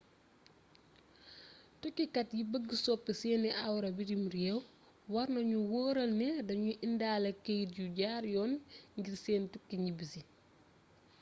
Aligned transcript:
tukkikat 1.79 2.29
yi 2.37 2.43
bëgg 2.51 2.69
soppi 2.83 3.11
seeni 3.21 3.49
awra 3.67 3.89
bitim 3.97 4.23
rééw 4.33 4.59
warna 5.13 5.39
nu 5.51 5.59
wóoral 5.71 6.11
ne 6.21 6.27
dañuy 6.47 6.79
indaale 6.85 7.29
keyt 7.45 7.69
yu 7.79 7.85
jaar 7.99 8.23
yoon 8.33 8.51
ngir 8.99 9.15
seen 9.23 9.43
tukki 9.53 9.75
ñibbisi 9.83 10.21